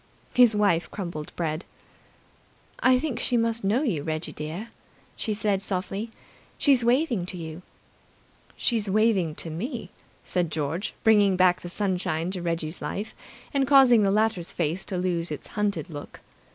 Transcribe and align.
His 0.33 0.55
wife 0.55 0.89
crumbled 0.89 1.31
bread. 1.35 1.63
"I 2.79 2.97
think 2.97 3.19
she 3.19 3.37
must 3.37 3.63
know 3.63 3.83
you, 3.83 4.01
Reggie 4.01 4.31
dear," 4.31 4.69
she 5.15 5.31
said 5.31 5.61
softly. 5.61 6.09
"She's 6.57 6.83
waving 6.83 7.27
to 7.27 7.37
you." 7.37 7.61
"She's 8.57 8.89
waving 8.89 9.35
to 9.35 9.51
me," 9.51 9.91
said 10.23 10.49
George, 10.51 10.95
bringing 11.03 11.35
back 11.35 11.61
the 11.61 11.69
sunshine 11.69 12.31
to 12.31 12.41
Reggie's 12.41 12.81
life, 12.81 13.13
and 13.53 13.67
causing 13.67 14.01
the 14.01 14.09
latter's 14.09 14.53
face 14.53 14.83
to 14.85 14.97
lose 14.97 15.29
its 15.29 15.49
hunted 15.49 15.87
look. 15.87 16.21